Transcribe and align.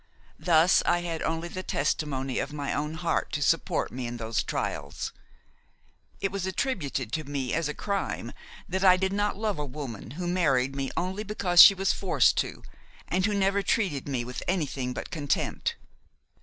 Thus 0.39 0.81
I 0.83 1.01
had 1.01 1.21
only 1.21 1.47
the 1.47 1.61
testimony 1.61 2.39
of 2.39 2.51
my 2.51 2.73
own 2.73 2.95
heart 2.95 3.31
to 3.33 3.41
support 3.43 3.91
me 3.91 4.07
in 4.07 4.17
those 4.17 4.41
trials. 4.41 5.13
It 6.19 6.31
was 6.31 6.47
attributed 6.47 7.11
to 7.11 7.23
me 7.23 7.53
as 7.53 7.69
a 7.69 7.75
crime 7.75 8.33
that 8.67 8.83
I 8.83 8.97
did 8.97 9.13
not 9.13 9.37
love 9.37 9.59
a 9.59 9.65
woman 9.67 10.09
who 10.17 10.25
married 10.25 10.75
me 10.75 10.89
only 10.97 11.21
because 11.23 11.61
she 11.61 11.75
was 11.75 11.93
forced 11.93 12.35
to 12.37 12.63
and 13.09 13.27
who 13.27 13.35
never 13.35 13.61
treated 13.61 14.07
me 14.09 14.25
with 14.25 14.41
anything 14.47 14.91
but 14.91 15.11
contempt. 15.11 15.75